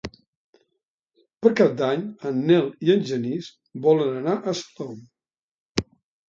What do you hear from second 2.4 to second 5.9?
Nel i en Genís volen anar a Salou.